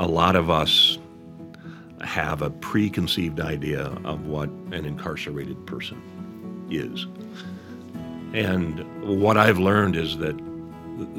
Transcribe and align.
a 0.00 0.08
lot 0.08 0.34
of 0.34 0.48
us 0.48 0.98
have 2.00 2.40
a 2.40 2.48
preconceived 2.48 3.38
idea 3.38 3.84
of 4.04 4.26
what 4.26 4.48
an 4.72 4.86
incarcerated 4.86 5.66
person 5.66 6.00
is. 6.70 7.06
And 8.32 8.80
what 9.20 9.36
I've 9.36 9.58
learned 9.58 9.96
is 9.96 10.16
that 10.16 10.34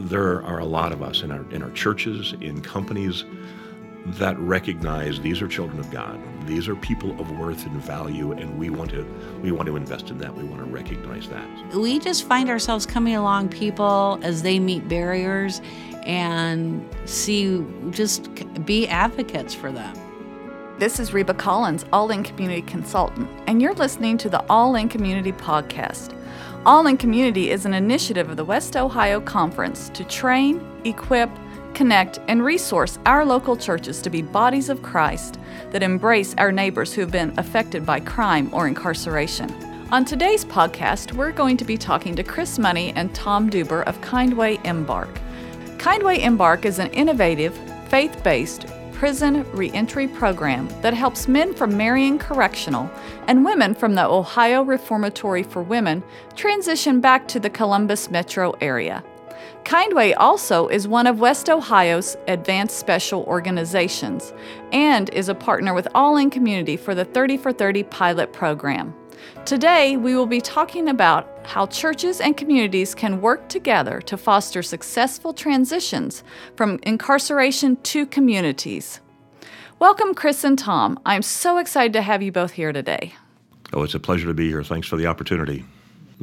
there 0.10 0.44
are 0.44 0.58
a 0.58 0.66
lot 0.66 0.92
of 0.92 1.04
us 1.04 1.22
in 1.22 1.32
our 1.32 1.48
in 1.52 1.62
our 1.62 1.70
churches, 1.72 2.34
in 2.42 2.62
companies 2.62 3.24
that 4.06 4.38
recognize 4.40 5.20
these 5.22 5.42
are 5.42 5.48
children 5.48 5.80
of 5.80 5.92
God. 5.92 6.20
These 6.48 6.68
are 6.68 6.76
people 6.76 7.12
of 7.20 7.38
worth 7.38 7.66
and 7.66 7.76
value, 7.82 8.32
and 8.32 8.58
we 8.58 8.70
want 8.70 8.90
to 8.92 9.06
we 9.42 9.52
want 9.52 9.68
to 9.68 9.76
invest 9.76 10.10
in 10.10 10.18
that. 10.20 10.36
We 10.36 10.44
want 10.44 10.64
to 10.64 10.70
recognize 10.70 11.30
that. 11.30 11.76
We 11.76 12.00
just 12.00 12.24
find 12.28 12.50
ourselves 12.50 12.86
coming 12.86 13.16
along 13.16 13.50
people 13.50 14.20
as 14.24 14.42
they 14.42 14.60
meet 14.60 14.88
barriers 14.88 15.62
and 16.04 16.88
see 17.06 17.64
just 17.92 18.30
be 18.66 18.88
advocates 18.88 19.54
for 19.54 19.72
them. 19.72 19.96
This 20.80 21.00
is 21.00 21.14
Reba 21.14 21.36
Collins, 21.36 21.86
All 21.94 22.10
In 22.10 22.24
Community 22.24 22.64
Consultant, 22.64 23.30
and 23.46 23.62
you're 23.62 23.76
listening 23.76 24.18
to 24.18 24.30
the 24.30 24.44
All 24.50 24.76
In 24.76 24.90
Community 24.90 25.32
podcast. 25.32 26.18
All 26.66 26.88
In 26.88 26.98
Community 26.98 27.52
is 27.52 27.68
an 27.68 27.76
initiative 27.76 28.32
of 28.32 28.38
the 28.38 28.46
West 28.46 28.76
Ohio 28.76 29.22
Conference 29.22 29.90
to 29.90 30.04
train, 30.06 30.60
equip, 30.84 31.30
connect, 31.74 32.20
and 32.28 32.44
resource 32.44 33.00
our 33.06 33.26
local 33.26 33.56
churches 33.56 34.02
to 34.02 34.10
be 34.10 34.22
bodies 34.22 34.70
of 34.70 34.82
Christ 34.82 35.40
that 35.72 35.84
embrace 35.84 36.36
our 36.38 36.52
neighbors 36.52 36.94
who 36.94 37.02
have 37.02 37.12
been 37.12 37.34
affected 37.38 37.86
by 37.86 38.00
crime 38.00 38.50
or 38.54 38.68
incarceration. 38.68 39.52
On 39.92 40.06
today's 40.06 40.46
podcast, 40.46 41.14
we're 41.14 41.32
going 41.32 41.58
to 41.58 41.66
be 41.66 41.78
talking 41.78 42.16
to 42.16 42.24
Chris 42.24 42.58
Money 42.58 42.94
and 42.96 43.14
Tom 43.14 43.50
Duber 43.50 43.84
of 43.84 44.00
Kindway 44.02 44.64
Embark. 44.66 45.10
Kindway 45.78 46.20
Embark 46.20 46.64
is 46.66 46.80
an 46.80 46.92
innovative, 46.92 47.58
faith 47.90 48.24
based 48.24 48.68
prison 49.02 49.44
reentry 49.52 50.08
program 50.08 50.70
that 50.82 50.94
helps 50.94 51.28
men 51.28 51.56
from 51.56 51.76
Marion 51.76 52.20
Correctional 52.20 52.88
and 53.28 53.44
women 53.44 53.74
from 53.74 53.96
the 53.96 54.06
Ohio 54.06 54.62
Reformatory 54.62 55.42
for 55.42 55.64
Women 55.64 56.04
transition 56.36 57.02
back 57.02 57.28
to 57.30 57.40
the 57.40 57.50
Columbus 57.50 58.12
metro 58.12 58.52
area. 58.62 59.04
Kindway 59.64 60.14
also 60.18 60.68
is 60.68 60.88
one 60.88 61.08
of 61.08 61.20
West 61.20 61.50
Ohio's 61.50 62.18
advanced 62.28 62.78
special 62.78 63.24
organizations 63.24 64.34
and 64.72 65.10
is 65.12 65.30
a 65.30 65.36
partner 65.36 65.74
with 65.74 65.88
All 65.94 66.18
In 66.18 66.30
Community 66.30 66.76
for 66.76 66.96
the 66.96 67.06
30 67.06 67.38
for 67.38 67.54
30 67.54 67.84
pilot 67.84 68.34
program. 68.34 68.94
Today, 69.46 69.98
we 69.98 70.16
will 70.16 70.26
be 70.26 70.42
talking 70.42 70.90
about 70.90 71.28
how 71.46 71.66
churches 71.68 72.22
and 72.22 72.36
communities 72.38 72.94
can 72.96 73.22
work 73.22 73.50
together 73.50 74.02
to 74.02 74.18
foster 74.18 74.64
successful 74.64 75.34
transitions 75.34 76.24
from 76.56 76.80
incarceration 76.84 77.76
to 77.78 78.06
communities. 78.06 79.00
Welcome, 79.80 80.14
Chris 80.14 80.44
and 80.44 80.58
Tom. 80.58 81.00
I'm 81.06 81.22
so 81.22 81.58
excited 81.58 81.94
to 81.94 82.02
have 82.02 82.22
you 82.22 82.32
both 82.32 82.52
here 82.52 82.72
today. 82.72 83.14
Oh, 83.74 83.84
it's 83.84 83.96
a 83.96 84.00
pleasure 84.00 84.28
to 84.28 84.34
be 84.34 84.48
here. 84.48 84.64
Thanks 84.64 84.88
for 84.88 84.98
the 84.98 85.08
opportunity. 85.08 85.66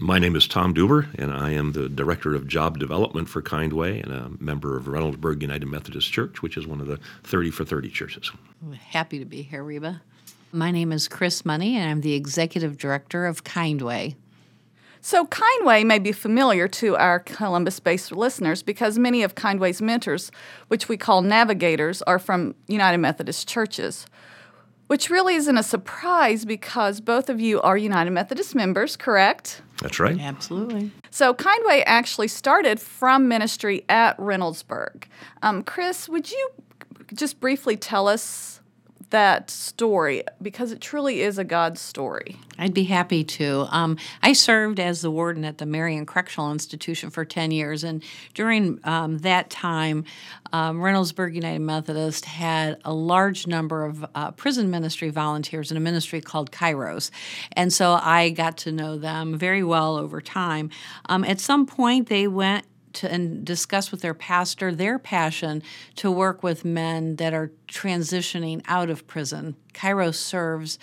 My 0.00 0.20
name 0.20 0.36
is 0.36 0.46
Tom 0.46 0.74
Duber, 0.74 1.12
and 1.18 1.32
I 1.32 1.50
am 1.50 1.72
the 1.72 1.88
Director 1.88 2.32
of 2.32 2.46
Job 2.46 2.78
Development 2.78 3.28
for 3.28 3.42
Kindway 3.42 4.00
and 4.00 4.12
a 4.12 4.30
member 4.38 4.76
of 4.76 4.84
Reynoldsburg 4.84 5.42
United 5.42 5.66
Methodist 5.66 6.12
Church, 6.12 6.40
which 6.40 6.56
is 6.56 6.68
one 6.68 6.80
of 6.80 6.86
the 6.86 7.00
30 7.24 7.50
for 7.50 7.64
30 7.64 7.88
churches. 7.88 8.30
Happy 8.90 9.18
to 9.18 9.24
be 9.24 9.42
here, 9.42 9.64
Reba. 9.64 10.00
My 10.52 10.70
name 10.70 10.92
is 10.92 11.08
Chris 11.08 11.44
Money, 11.44 11.76
and 11.76 11.90
I'm 11.90 12.02
the 12.02 12.12
Executive 12.12 12.78
Director 12.78 13.26
of 13.26 13.42
Kindway. 13.42 14.14
So, 15.00 15.26
Kindway 15.26 15.84
may 15.84 15.98
be 15.98 16.12
familiar 16.12 16.68
to 16.68 16.96
our 16.96 17.18
Columbus 17.18 17.80
based 17.80 18.12
listeners 18.12 18.62
because 18.62 19.00
many 19.00 19.24
of 19.24 19.34
Kindway's 19.34 19.82
mentors, 19.82 20.30
which 20.68 20.88
we 20.88 20.96
call 20.96 21.22
navigators, 21.22 22.02
are 22.02 22.20
from 22.20 22.54
United 22.68 22.98
Methodist 22.98 23.48
churches 23.48 24.06
which 24.88 25.08
really 25.08 25.36
isn't 25.36 25.56
a 25.56 25.62
surprise 25.62 26.44
because 26.44 27.00
both 27.00 27.30
of 27.30 27.40
you 27.40 27.60
are 27.62 27.76
United 27.76 28.10
Methodist 28.10 28.54
members, 28.54 28.96
correct? 28.96 29.62
That's 29.80 30.00
right. 30.00 30.18
Absolutely. 30.18 30.90
So, 31.10 31.32
Kindway 31.32 31.84
actually 31.86 32.28
started 32.28 32.80
from 32.80 33.28
ministry 33.28 33.84
at 33.88 34.18
Reynoldsburg. 34.18 35.04
Um, 35.42 35.62
Chris, 35.62 36.08
would 36.08 36.30
you 36.30 36.50
just 37.14 37.40
briefly 37.40 37.76
tell 37.76 38.08
us 38.08 38.57
that 39.10 39.50
story 39.50 40.22
because 40.42 40.72
it 40.72 40.80
truly 40.80 41.22
is 41.22 41.38
a 41.38 41.44
God 41.44 41.78
story. 41.78 42.36
I'd 42.58 42.74
be 42.74 42.84
happy 42.84 43.24
to. 43.24 43.66
Um, 43.70 43.96
I 44.22 44.32
served 44.32 44.80
as 44.80 45.00
the 45.00 45.10
warden 45.10 45.44
at 45.44 45.58
the 45.58 45.66
Marion 45.66 46.06
Correctional 46.06 46.52
Institution 46.52 47.10
for 47.10 47.24
10 47.24 47.50
years, 47.50 47.84
and 47.84 48.02
during 48.34 48.80
um, 48.84 49.18
that 49.18 49.48
time, 49.50 50.04
um, 50.52 50.78
Reynoldsburg 50.78 51.34
United 51.34 51.60
Methodist 51.60 52.24
had 52.24 52.78
a 52.84 52.92
large 52.92 53.46
number 53.46 53.84
of 53.84 54.04
uh, 54.14 54.30
prison 54.32 54.70
ministry 54.70 55.10
volunteers 55.10 55.70
in 55.70 55.76
a 55.76 55.80
ministry 55.80 56.20
called 56.20 56.50
Kairos. 56.50 57.10
And 57.52 57.72
so 57.72 57.98
I 58.00 58.30
got 58.30 58.56
to 58.58 58.72
know 58.72 58.98
them 58.98 59.38
very 59.38 59.62
well 59.62 59.96
over 59.96 60.20
time. 60.20 60.70
Um, 61.08 61.24
at 61.24 61.40
some 61.40 61.66
point, 61.66 62.08
they 62.08 62.26
went 62.26 62.64
to 62.94 63.10
and 63.10 63.44
discuss 63.44 63.90
with 63.90 64.00
their 64.00 64.14
pastor 64.14 64.74
their 64.74 64.98
passion 64.98 65.62
to 65.96 66.10
work 66.10 66.42
with 66.42 66.64
men 66.64 67.16
that 67.16 67.34
are 67.34 67.52
transitioning 67.68 68.62
out 68.66 68.90
of 68.90 69.06
prison. 69.06 69.56
Kairos 69.74 70.16
serves 70.16 70.78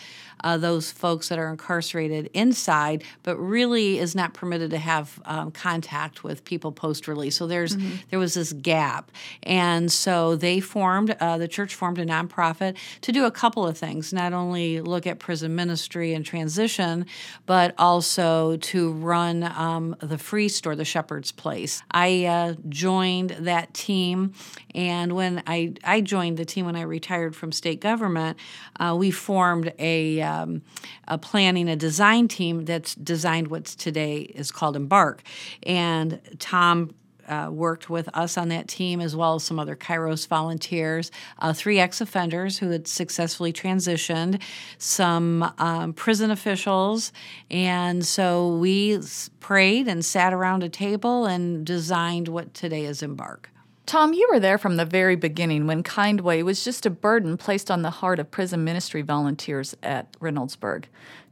uh, 0.46 0.58
those 0.58 0.92
folks 0.92 1.28
that 1.30 1.40
are 1.40 1.50
incarcerated 1.50 2.30
inside, 2.34 3.04
but 3.24 3.36
really 3.38 3.98
is 3.98 4.16
not 4.16 4.36
permitted 4.36 4.70
to 4.70 4.78
have 4.78 5.20
um, 5.26 5.50
contact 5.50 6.24
with 6.24 6.46
people 6.46 6.72
post 6.72 7.08
release. 7.08 7.36
So 7.36 7.48
there's 7.48 7.76
mm-hmm. 7.76 7.96
there 8.12 8.20
was 8.20 8.36
this 8.36 8.54
gap, 8.54 9.12
and 9.42 9.92
so 9.92 10.36
they 10.36 10.60
formed 10.60 11.18
uh, 11.20 11.40
the 11.40 11.48
church 11.48 11.74
formed 11.74 11.98
a 11.98 12.06
nonprofit 12.06 12.78
to 13.02 13.12
do 13.12 13.26
a 13.26 13.32
couple 13.32 13.68
of 13.68 13.76
things: 13.76 14.14
not 14.14 14.34
only 14.34 14.82
look 14.82 15.08
at 15.08 15.18
prison 15.18 15.56
ministry 15.56 16.14
and 16.14 16.24
transition, 16.24 17.08
but 17.48 17.74
also 17.80 18.58
to 18.58 18.92
run 18.94 19.44
um, 19.44 19.96
the 20.00 20.20
free 20.20 20.48
store, 20.48 20.76
the 20.76 20.86
Shepherd's 20.86 21.32
Place. 21.32 21.82
I 21.90 22.26
uh, 22.26 22.54
joined 22.70 23.32
that 23.32 23.74
team, 23.74 24.34
and 24.76 25.14
when 25.14 25.42
I 25.48 25.74
I 25.84 26.02
joined 26.02 26.38
the 26.38 26.46
team 26.46 26.68
when 26.68 26.76
I 26.76 26.84
retired 26.84 27.36
from 27.36 27.52
state 27.52 27.82
government, 27.82 28.38
uh, 28.80 28.96
we 28.96 29.10
formed 29.10 29.74
a 29.80 30.22
um, 30.36 30.62
a 31.08 31.18
planning, 31.18 31.70
a 31.70 31.76
design 31.76 32.28
team 32.28 32.66
that's 32.66 32.96
designed 32.96 33.48
what's 33.48 33.76
today 33.76 34.22
is 34.22 34.52
called 34.52 34.76
Embark. 34.76 35.24
And 35.64 36.20
Tom 36.40 36.94
uh, 37.28 37.50
worked 37.52 37.90
with 37.90 38.08
us 38.14 38.38
on 38.38 38.50
that 38.50 38.68
team, 38.68 39.02
as 39.02 39.16
well 39.16 39.36
as 39.36 39.44
some 39.44 39.60
other 39.60 39.76
Kairos 39.76 40.28
volunteers, 40.28 41.12
uh, 41.40 41.54
three 41.54 41.80
ex 41.80 42.02
offenders 42.02 42.60
who 42.60 42.70
had 42.70 42.88
successfully 42.88 43.52
transitioned, 43.52 44.42
some 44.78 45.52
um, 45.58 45.94
prison 45.94 46.32
officials. 46.32 47.12
And 47.50 48.06
so 48.06 48.58
we 48.58 49.00
prayed 49.40 49.88
and 49.88 50.04
sat 50.06 50.34
around 50.34 50.64
a 50.64 50.70
table 50.70 51.26
and 51.26 51.66
designed 51.66 52.28
what 52.28 52.54
today 52.54 52.86
is 52.86 53.02
Embark. 53.02 53.50
Tom, 53.86 54.14
you 54.14 54.28
were 54.32 54.40
there 54.40 54.58
from 54.58 54.78
the 54.78 54.86
very 54.86 55.16
beginning 55.16 55.68
when 55.68 55.84
Kindway 55.84 56.44
was 56.44 56.64
just 56.64 56.88
a 56.88 56.90
burden 56.90 57.38
placed 57.38 57.70
on 57.70 57.84
the 57.84 57.92
heart 57.92 58.18
of 58.18 58.32
prison 58.32 58.64
ministry 58.64 59.04
volunteers 59.04 59.76
at 59.84 60.12
Reynoldsburg. 60.20 60.86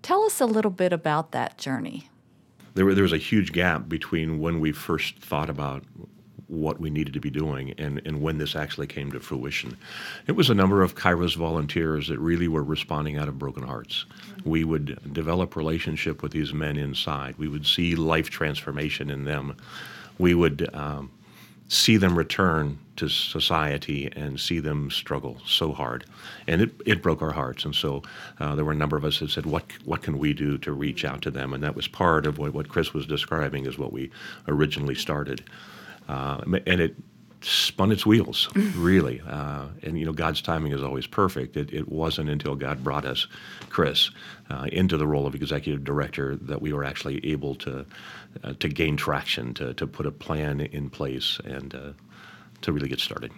Tell 0.04 0.24
us 0.24 0.40
a 0.40 0.46
little 0.46 0.70
bit 0.70 0.94
about 0.94 1.32
that 1.32 1.58
journey. 1.58 2.10
There, 2.76 2.94
there 2.94 3.04
was 3.04 3.14
a 3.14 3.18
huge 3.18 3.54
gap 3.54 3.90
between 3.90 4.40
when 4.40 4.60
we 4.60 4.72
first 4.72 5.18
thought 5.18 5.50
about 5.50 5.84
what 6.48 6.80
we 6.80 6.92
needed 6.92 7.14
to 7.16 7.20
be 7.20 7.32
doing 7.32 7.74
and, 7.80 8.00
and 8.06 8.22
when 8.22 8.38
this 8.38 8.56
actually 8.56 8.86
came 8.86 9.12
to 9.12 9.20
fruition. 9.20 9.76
It 10.28 10.34
was 10.34 10.52
a 10.52 10.54
number 10.54 10.84
of 10.84 10.94
Kairos 10.94 11.36
volunteers 11.36 12.08
that 12.10 12.20
really 12.20 12.48
were 12.48 12.64
responding 12.64 13.18
out 13.18 13.28
of 13.28 13.40
broken 13.40 13.64
hearts. 13.64 14.06
We 14.46 14.64
would 14.64 15.14
develop 15.14 15.56
relationship 15.56 16.22
with 16.22 16.32
these 16.32 16.54
men 16.54 16.78
inside. 16.78 17.36
We 17.40 17.48
would 17.48 17.66
see 17.66 17.96
life 17.96 18.30
transformation 18.30 19.10
in 19.10 19.26
them. 19.26 19.56
We 20.20 20.36
would 20.36 20.70
um, 20.76 21.10
see 21.74 21.98
them 21.98 22.18
return 22.18 22.78
to 22.96 23.10
society 23.10 24.12
and 24.16 24.40
see 24.40 24.60
them 24.60 24.92
struggle 24.92 25.38
so 25.46 25.72
hard. 25.72 26.06
And 26.48 26.62
it, 26.62 26.72
it 26.86 27.02
broke 27.02 27.22
our 27.22 27.32
hearts. 27.32 27.66
And 27.66 27.74
so 27.74 28.04
uh, 28.40 28.56
there 28.56 28.64
were 28.64 28.72
a 28.72 28.76
number 28.76 28.98
of 28.98 29.04
us 29.04 29.20
that 29.20 29.32
said, 29.32 29.46
what, 29.46 29.66
what 29.84 30.04
can 30.04 30.20
we 30.20 30.34
do 30.34 30.58
to 30.60 30.72
reach 30.72 31.04
out 31.04 31.22
to 31.24 31.32
them? 31.32 31.54
And 31.54 31.64
that 31.64 31.76
was 31.76 31.88
part 31.88 32.28
of 32.28 32.38
what, 32.38 32.54
what 32.54 32.70
Chris 32.70 32.94
was 32.94 33.08
describing 33.08 33.66
is 33.66 33.78
what 33.78 33.92
we 33.92 34.12
originally 34.48 34.96
started. 34.96 35.44
Uh, 36.08 36.42
and 36.68 36.82
it 36.82 36.96
spun 37.44 37.92
its 37.92 38.06
wheels, 38.06 38.50
really. 38.76 39.22
Uh, 39.28 39.68
and 39.84 39.98
you 40.00 40.06
know, 40.06 40.14
God's 40.14 40.42
timing 40.42 40.72
is 40.72 40.82
always 40.82 41.08
perfect. 41.08 41.58
It, 41.58 41.74
it 41.74 41.90
wasn't 41.90 42.30
until 42.30 42.56
God 42.56 42.84
brought 42.84 43.06
us, 43.06 43.28
Chris, 43.70 44.12
uh, 44.50 44.68
into 44.72 44.98
the 44.98 45.08
role 45.08 45.28
of 45.28 45.36
executive 45.36 45.84
director 45.84 46.36
that 46.38 46.62
we 46.62 46.74
were 46.74 46.84
actually 46.84 47.26
able 47.26 47.56
to 47.56 47.86
uh, 48.44 48.54
to 48.60 48.68
gain 48.68 48.98
traction, 48.98 49.54
to 49.56 49.74
to 49.76 49.88
put 49.88 50.06
a 50.06 50.12
plan 50.12 50.62
in 50.62 50.90
place, 50.90 51.40
and 51.46 51.76
uh, 51.76 51.92
to 52.62 52.72
really 52.72 52.90
get 52.90 53.00
started. 53.00 53.32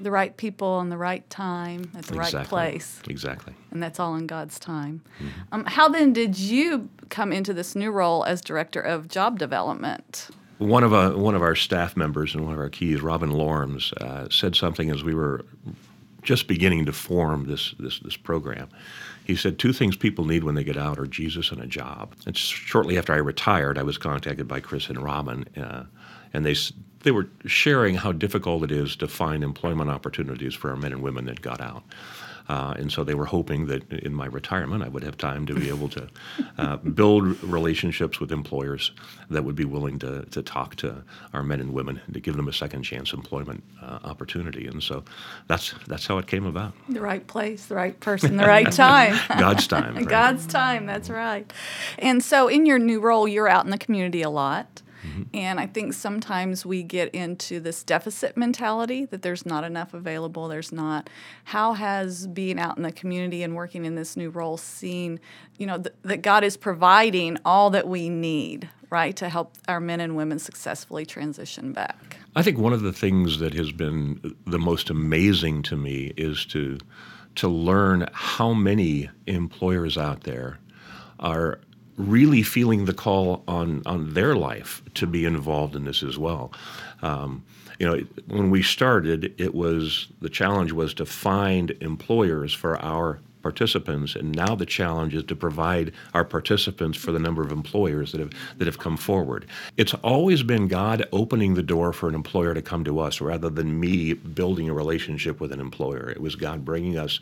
The 0.00 0.10
right 0.10 0.34
people 0.36 0.80
in 0.80 0.88
the 0.88 0.96
right 0.96 1.28
time 1.28 1.90
at 1.94 2.06
the 2.06 2.16
exactly. 2.16 2.38
right 2.38 2.48
place. 2.48 3.02
Exactly. 3.08 3.54
And 3.70 3.82
that's 3.82 4.00
all 4.00 4.16
in 4.16 4.26
God's 4.26 4.58
time. 4.58 5.02
Mm-hmm. 5.18 5.40
Um, 5.52 5.64
how 5.66 5.88
then 5.88 6.14
did 6.14 6.38
you 6.38 6.88
come 7.10 7.30
into 7.30 7.52
this 7.52 7.74
new 7.74 7.90
role 7.90 8.24
as 8.24 8.40
director 8.40 8.80
of 8.80 9.08
job 9.08 9.38
development? 9.38 10.30
One 10.62 10.84
of 10.84 10.92
one 11.16 11.34
of 11.34 11.42
our 11.42 11.54
staff 11.54 11.96
members 11.96 12.34
and 12.34 12.44
one 12.44 12.54
of 12.54 12.60
our 12.60 12.68
keys, 12.68 13.00
Robin 13.00 13.30
Lorms, 13.30 13.92
uh, 13.94 14.28
said 14.30 14.56
something 14.56 14.90
as 14.90 15.02
we 15.02 15.14
were 15.14 15.44
just 16.22 16.46
beginning 16.46 16.86
to 16.86 16.92
form 16.92 17.46
this, 17.46 17.74
this, 17.78 17.98
this 17.98 18.16
program. 18.16 18.68
He 19.24 19.36
said 19.36 19.58
two 19.58 19.72
things 19.72 19.96
people 19.96 20.24
need 20.24 20.44
when 20.44 20.54
they 20.54 20.64
get 20.64 20.76
out 20.76 20.98
are 20.98 21.06
Jesus 21.06 21.50
and 21.50 21.60
a 21.60 21.66
job. 21.66 22.14
And 22.26 22.36
shortly 22.36 22.98
after 22.98 23.12
I 23.12 23.16
retired, 23.16 23.78
I 23.78 23.82
was 23.82 23.98
contacted 23.98 24.48
by 24.48 24.60
Chris 24.60 24.88
and 24.88 25.02
Robin, 25.02 25.46
uh, 25.56 25.84
and 26.32 26.44
they 26.44 26.54
they 27.02 27.10
were 27.10 27.28
sharing 27.46 27.96
how 27.96 28.12
difficult 28.12 28.62
it 28.62 28.70
is 28.70 28.94
to 28.96 29.08
find 29.08 29.42
employment 29.42 29.90
opportunities 29.90 30.54
for 30.54 30.70
our 30.70 30.76
men 30.76 30.92
and 30.92 31.02
women 31.02 31.24
that 31.26 31.42
got 31.42 31.60
out. 31.60 31.82
Uh, 32.48 32.74
and 32.76 32.92
so 32.92 33.04
they 33.04 33.14
were 33.14 33.26
hoping 33.26 33.66
that 33.66 33.90
in 33.90 34.14
my 34.14 34.26
retirement 34.26 34.82
I 34.82 34.88
would 34.88 35.02
have 35.02 35.16
time 35.16 35.46
to 35.46 35.54
be 35.54 35.68
able 35.68 35.88
to 35.90 36.08
uh, 36.58 36.76
build 36.76 37.42
relationships 37.42 38.20
with 38.20 38.32
employers 38.32 38.92
that 39.30 39.44
would 39.44 39.54
be 39.54 39.64
willing 39.64 39.98
to, 40.00 40.24
to 40.26 40.42
talk 40.42 40.76
to 40.76 41.04
our 41.32 41.42
men 41.42 41.60
and 41.60 41.72
women 41.72 42.00
to 42.12 42.20
give 42.20 42.36
them 42.36 42.48
a 42.48 42.52
second 42.52 42.82
chance 42.82 43.12
employment 43.12 43.62
uh, 43.82 43.98
opportunity. 44.04 44.66
And 44.66 44.82
so 44.82 45.04
that's 45.46 45.74
that's 45.86 46.06
how 46.06 46.18
it 46.18 46.26
came 46.26 46.46
about. 46.46 46.72
The 46.88 47.00
right 47.00 47.26
place, 47.26 47.66
the 47.66 47.74
right 47.74 47.98
person, 48.00 48.36
the 48.36 48.46
right 48.46 48.70
time. 48.70 49.18
God's 49.38 49.66
time. 49.66 49.82
Right? 50.02 50.08
God's 50.08 50.46
time. 50.46 50.86
That's 50.86 51.10
right. 51.10 51.52
And 51.98 52.24
so 52.24 52.48
in 52.48 52.66
your 52.66 52.78
new 52.78 53.00
role, 53.00 53.28
you're 53.28 53.48
out 53.48 53.64
in 53.64 53.70
the 53.70 53.78
community 53.78 54.22
a 54.22 54.30
lot. 54.30 54.82
Mm-hmm. 55.06 55.22
And 55.34 55.60
I 55.60 55.66
think 55.66 55.94
sometimes 55.94 56.64
we 56.64 56.82
get 56.82 57.14
into 57.14 57.60
this 57.60 57.82
deficit 57.82 58.36
mentality 58.36 59.04
that 59.06 59.22
there's 59.22 59.44
not 59.44 59.64
enough 59.64 59.94
available, 59.94 60.48
there's 60.48 60.72
not. 60.72 61.10
How 61.44 61.74
has 61.74 62.26
being 62.26 62.58
out 62.58 62.76
in 62.76 62.82
the 62.82 62.92
community 62.92 63.42
and 63.42 63.54
working 63.54 63.84
in 63.84 63.94
this 63.94 64.16
new 64.16 64.30
role 64.30 64.56
seen, 64.56 65.20
you 65.58 65.66
know, 65.66 65.78
th- 65.78 65.94
that 66.02 66.22
God 66.22 66.44
is 66.44 66.56
providing 66.56 67.38
all 67.44 67.70
that 67.70 67.88
we 67.88 68.08
need, 68.08 68.68
right, 68.90 69.16
to 69.16 69.28
help 69.28 69.56
our 69.68 69.80
men 69.80 70.00
and 70.00 70.16
women 70.16 70.38
successfully 70.38 71.04
transition 71.04 71.72
back? 71.72 72.16
I 72.34 72.42
think 72.42 72.58
one 72.58 72.72
of 72.72 72.82
the 72.82 72.92
things 72.92 73.38
that 73.40 73.54
has 73.54 73.72
been 73.72 74.36
the 74.46 74.58
most 74.58 74.88
amazing 74.88 75.62
to 75.64 75.76
me 75.76 76.12
is 76.16 76.46
to 76.46 76.78
to 77.34 77.48
learn 77.48 78.06
how 78.12 78.52
many 78.52 79.08
employers 79.26 79.96
out 79.96 80.24
there 80.24 80.58
are 81.18 81.60
really 81.96 82.42
feeling 82.42 82.84
the 82.84 82.94
call 82.94 83.42
on 83.46 83.82
on 83.86 84.14
their 84.14 84.34
life 84.34 84.82
to 84.94 85.06
be 85.06 85.24
involved 85.24 85.76
in 85.76 85.84
this 85.84 86.02
as 86.02 86.18
well. 86.18 86.52
Um, 87.02 87.44
you 87.78 87.86
know, 87.86 88.04
when 88.28 88.50
we 88.50 88.62
started, 88.62 89.34
it 89.38 89.54
was 89.54 90.08
the 90.20 90.28
challenge 90.28 90.72
was 90.72 90.94
to 90.94 91.06
find 91.06 91.72
employers 91.80 92.54
for 92.54 92.80
our 92.82 93.20
participants, 93.42 94.14
and 94.14 94.34
now 94.34 94.54
the 94.54 94.66
challenge 94.66 95.14
is 95.14 95.24
to 95.24 95.36
provide 95.36 95.92
our 96.14 96.24
participants 96.24 96.98
for 96.98 97.12
the 97.12 97.18
number 97.18 97.42
of 97.42 97.52
employers 97.52 98.12
that 98.12 98.20
have 98.20 98.32
that 98.58 98.66
have 98.66 98.78
come 98.78 98.96
forward. 98.96 99.46
It's 99.76 99.94
always 99.94 100.42
been 100.42 100.68
God 100.68 101.06
opening 101.12 101.54
the 101.54 101.62
door 101.62 101.92
for 101.92 102.08
an 102.08 102.14
employer 102.14 102.54
to 102.54 102.62
come 102.62 102.84
to 102.84 102.98
us 103.00 103.20
rather 103.20 103.50
than 103.50 103.78
me 103.78 104.14
building 104.14 104.68
a 104.68 104.74
relationship 104.74 105.40
with 105.40 105.52
an 105.52 105.60
employer. 105.60 106.10
It 106.10 106.20
was 106.20 106.36
God 106.36 106.64
bringing 106.64 106.98
us 106.98 107.20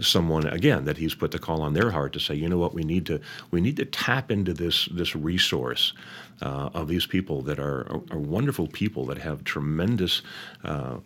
someone 0.00 0.46
again 0.46 0.84
that 0.84 0.96
He's 0.96 1.14
put 1.14 1.30
the 1.30 1.38
call 1.38 1.62
on 1.62 1.74
their 1.74 1.90
heart 1.90 2.12
to 2.14 2.20
say, 2.20 2.34
you 2.34 2.48
know 2.48 2.58
what, 2.58 2.74
we 2.74 2.82
need 2.82 3.06
to 3.06 3.20
we 3.50 3.60
need 3.60 3.76
to 3.76 3.84
tap 3.84 4.30
into 4.30 4.52
this 4.52 4.86
this 4.86 5.14
resource 5.14 5.92
uh, 6.42 6.70
of 6.74 6.88
these 6.88 7.06
people 7.06 7.42
that 7.42 7.58
are, 7.58 7.80
are, 7.92 8.02
are, 8.10 8.18
wonderful 8.18 8.66
people 8.66 9.04
that 9.06 9.18
have 9.18 9.44
tremendous. 9.44 10.22
Uh, 10.64 10.98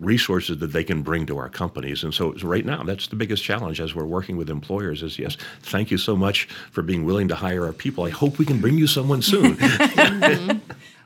resources 0.00 0.58
that 0.58 0.72
they 0.72 0.84
can 0.84 1.02
bring 1.02 1.26
to 1.26 1.38
our 1.38 1.48
companies. 1.48 2.02
And 2.02 2.12
so 2.12 2.32
right 2.42 2.64
now, 2.64 2.82
that's 2.82 3.06
the 3.08 3.16
biggest 3.16 3.44
challenge 3.44 3.80
as 3.80 3.94
we're 3.94 4.04
working 4.04 4.36
with 4.36 4.50
employers 4.50 5.02
is 5.02 5.18
yes, 5.18 5.36
thank 5.62 5.90
you 5.90 5.98
so 5.98 6.16
much 6.16 6.46
for 6.70 6.82
being 6.82 7.04
willing 7.04 7.28
to 7.28 7.34
hire 7.34 7.64
our 7.64 7.72
people. 7.72 8.04
I 8.04 8.10
hope 8.10 8.38
we 8.38 8.44
can 8.44 8.60
bring 8.60 8.76
you 8.76 8.86
someone 8.86 9.22
soon. 9.22 9.56
mm-hmm. 9.56 10.58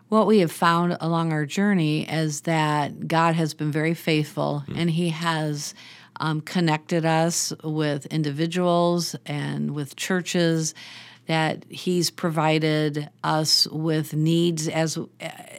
What 0.09 0.27
we 0.27 0.39
have 0.39 0.53
found 0.53 0.97
along 1.01 1.33
our 1.33 1.45
journey 1.45 2.09
is 2.09 2.43
that 2.43 3.09
God 3.09 3.35
has 3.35 3.53
been 3.53 3.71
very 3.71 3.93
faithful 3.93 4.65
mm-hmm. 4.67 4.81
and 4.81 4.91
He 4.91 5.11
has 5.11 5.75
um, 6.21 6.41
connected 6.41 7.05
us 7.05 7.53
with 7.63 8.07
individuals 8.07 9.15
and 9.27 9.75
with 9.75 9.97
churches 9.97 10.75
that 11.29 11.65
he's 11.69 12.11
provided 12.11 13.09
us 13.23 13.67
with 13.69 14.15
needs 14.15 14.67
as 14.67 14.99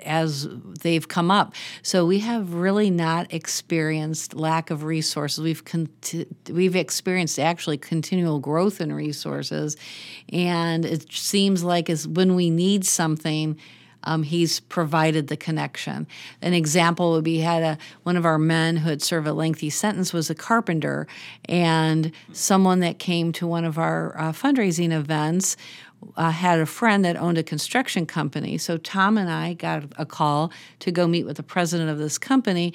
as 0.04 0.48
they've 0.82 1.08
come 1.08 1.30
up. 1.30 1.54
So 1.84 2.06
we 2.08 2.20
have 2.20 2.56
really 2.56 2.90
not 2.90 3.32
experienced 3.32 4.34
lack 4.34 4.72
of 4.72 4.84
resources. 4.84 5.44
We've 5.44 5.64
conti- 5.64 6.26
we've 6.50 6.76
experienced 6.76 7.40
actually 7.40 7.78
continual 7.78 8.40
growth 8.40 8.82
in 8.82 8.92
resources, 8.92 9.78
and 10.34 10.86
it 10.86 11.12
seems 11.14 11.64
like 11.64 11.90
as 11.90 12.08
when 12.08 12.36
we 12.36 12.50
need 12.50 12.84
something 12.84 13.58
um, 14.04 14.24
he's 14.24 14.60
provided 14.60 15.28
the 15.28 15.38
connection. 15.38 16.08
An 16.42 16.54
example 16.54 17.12
would 17.12 17.24
be 17.24 17.40
had 17.40 17.64
a 17.64 17.78
one 18.04 18.18
of 18.18 18.26
our 18.26 18.40
men 18.40 18.78
who 18.78 18.90
had 18.90 19.02
served 19.02 19.28
a 19.28 19.34
lengthy 19.34 19.70
sentence 19.70 20.14
was 20.14 20.30
a 20.30 20.36
carpenter, 20.36 21.08
and 21.46 22.12
someone 22.32 22.80
that 22.80 23.00
came 23.00 23.32
to 23.34 23.48
one 23.48 23.66
of 23.66 23.78
our 23.78 24.18
uh, 24.18 24.32
fundraising 24.32 24.92
events 24.92 25.58
uh, 26.16 26.32
had 26.32 26.60
a 26.60 26.66
friend 26.66 27.06
that 27.06 27.16
owned 27.18 27.38
a 27.38 27.44
construction 27.44 28.06
company. 28.06 28.58
So 28.58 28.78
Tom 28.78 29.18
and 29.18 29.30
I 29.30 29.54
got 29.54 29.84
a 29.98 30.06
call 30.06 30.52
to 30.80 30.92
go 30.92 31.08
meet 31.08 31.26
with 31.26 31.38
the 31.38 31.44
president 31.44 31.90
of 31.90 31.98
this 31.98 32.18
company, 32.18 32.74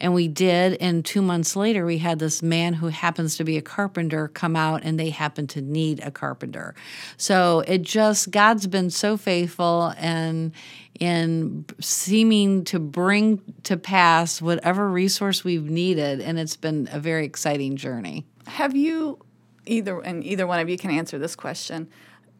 and 0.00 0.12
we 0.12 0.28
did. 0.28 0.74
And 0.80 1.04
two 1.04 1.22
months 1.22 1.56
later, 1.56 1.86
we 1.86 1.98
had 1.98 2.18
this 2.18 2.42
man 2.42 2.74
who 2.74 2.88
happens 2.88 3.36
to 3.36 3.44
be 3.44 3.56
a 3.56 3.62
carpenter 3.62 4.28
come 4.28 4.56
out, 4.56 4.82
and 4.84 4.98
they 4.98 5.10
happen 5.10 5.46
to 5.48 5.60
need 5.60 6.00
a 6.00 6.10
carpenter. 6.10 6.74
So 7.16 7.60
it 7.66 7.82
just, 7.82 8.30
God's 8.30 8.66
been 8.66 8.90
so 8.90 9.16
faithful 9.16 9.94
and 9.96 10.52
in 11.00 11.64
seeming 11.80 12.64
to 12.64 12.78
bring 12.78 13.40
to 13.64 13.76
pass 13.76 14.40
whatever 14.40 14.88
resource 14.88 15.42
we've 15.42 15.68
needed, 15.68 16.20
and 16.20 16.38
it's 16.38 16.56
been 16.56 16.88
a 16.92 17.00
very 17.00 17.24
exciting 17.24 17.76
journey. 17.76 18.24
Have 18.46 18.76
you, 18.76 19.18
either, 19.66 20.00
and 20.00 20.22
either 20.24 20.46
one 20.46 20.60
of 20.60 20.68
you 20.68 20.78
can 20.78 20.90
answer 20.90 21.18
this 21.18 21.34
question 21.34 21.88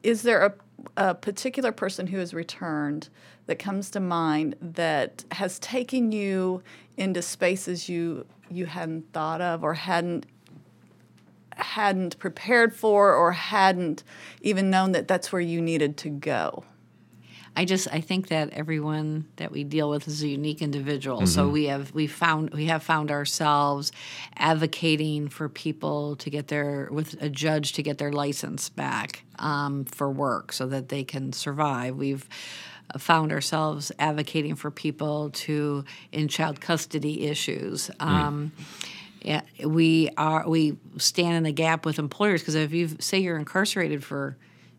is 0.05 0.23
there 0.23 0.45
a, 0.45 0.55
a 1.09 1.15
particular 1.15 1.73
person 1.73 2.07
who 2.07 2.19
has 2.19 2.33
returned 2.33 3.09
that 3.47 3.59
comes 3.59 3.91
to 3.91 4.01
mind 4.01 4.55
that 4.61 5.25
has 5.33 5.59
taken 5.59 6.13
you 6.13 6.63
into 6.97 7.21
spaces 7.21 7.89
you 7.89 8.25
you 8.51 8.67
hadn't 8.67 9.11
thought 9.13 9.41
of 9.41 9.65
or 9.65 9.75
hadn't 9.75 10.27
hadn't 11.57 12.19
prepared 12.19 12.75
for 12.75 13.15
or 13.15 13.33
hadn't 13.33 14.05
even 14.43 14.71
known 14.71 14.93
that 14.93 15.09
that's 15.09 15.33
where 15.33 15.43
you 15.43 15.61
needed 15.61 15.97
to 15.97 16.11
go 16.11 16.63
I 17.57 17.65
just 17.65 17.87
I 17.93 18.01
think 18.01 18.29
that 18.29 18.51
everyone 18.51 19.27
that 19.37 19.53
we 19.53 19.63
deal 19.65 19.89
with 19.89 20.09
is 20.09 20.23
a 20.23 20.29
unique 20.29 20.61
individual. 20.61 21.19
Mm-hmm. 21.19 21.27
So 21.27 21.49
we 21.49 21.67
have 21.67 21.95
we 21.95 22.07
found 22.07 22.51
we 22.51 22.67
have 22.67 22.83
found 22.83 23.11
ourselves 23.11 23.93
advocating 24.37 25.29
for 25.29 25.49
people 25.49 26.17
to 26.17 26.31
get 26.31 26.49
their 26.49 26.89
with 26.91 27.21
a 27.23 27.29
judge 27.29 27.75
to 27.75 27.83
get 27.83 27.99
their 27.99 28.13
license 28.13 28.69
back 28.69 29.25
um, 29.39 29.85
for 29.85 30.11
work 30.11 30.53
so 30.53 30.67
that 30.67 30.89
they 30.89 31.05
can 31.05 31.33
survive. 31.33 31.97
We've 31.97 32.29
found 32.99 33.33
ourselves 33.33 33.93
advocating 33.99 34.57
for 34.57 34.71
people 34.71 35.31
to 35.31 35.85
in 36.13 36.29
child 36.29 36.61
custody 36.61 37.27
issues. 37.27 37.91
Mm. 38.01 38.07
Um, 38.07 38.53
yeah, 39.23 39.43
we 39.65 40.11
are 40.17 40.49
we 40.49 40.77
stand 40.99 41.37
in 41.37 41.43
the 41.45 41.53
gap 41.53 41.87
with 41.87 41.99
employers 41.99 42.43
because 42.43 42.57
if 42.57 42.73
you 42.73 42.91
say 42.99 43.19
you're 43.19 43.39
incarcerated 43.39 44.05
for 44.05 44.37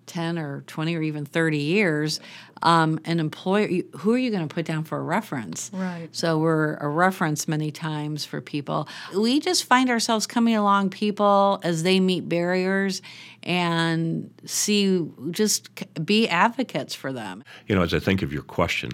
10 0.08 0.38
or 0.38 0.62
20 0.68 0.96
or 0.96 1.02
even 1.02 1.26
30 1.26 1.58
years, 1.58 2.20
um, 2.64 3.00
an 3.06 3.20
employer, 3.20 3.68
who 3.98 4.14
are 4.14 4.18
you 4.18 4.32
going 4.32 4.48
to 4.48 4.54
put 4.54 4.66
down 4.66 4.84
for 4.84 4.98
a 4.98 5.02
reference? 5.02 5.70
Right. 5.74 6.10
So 6.12 6.38
we're 6.38 6.76
a 6.76 6.88
reference 6.88 7.48
many 7.48 7.72
times 7.72 8.26
for 8.26 8.42
people. 8.42 8.88
We 9.16 9.40
just 9.40 9.66
find 9.66 9.90
ourselves 9.90 10.26
coming 10.26 10.56
along 10.56 10.90
people 10.90 11.60
as 11.64 11.84
they 11.84 12.00
meet 12.00 12.28
barriers 12.30 13.02
and 13.44 14.34
see, 14.46 15.06
just 15.32 15.70
be 16.06 16.28
advocates 16.28 16.96
for 16.96 17.14
them. 17.14 17.44
You 17.68 17.76
know, 17.76 17.84
as 17.84 17.94
I 17.94 18.00
think 18.00 18.22
of 18.22 18.34
your 18.34 18.44
question, 18.44 18.92